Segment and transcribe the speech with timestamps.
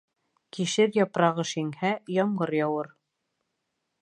[0.57, 2.93] Кишер япрағы шиңһә, ямғыр яуыр.